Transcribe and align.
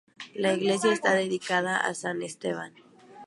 La 0.33 0.51
iglesia 0.55 0.91
está 0.91 1.13
dedicada 1.13 1.77
a 1.77 1.93
san 1.93 2.23
Esteban. 2.23 2.73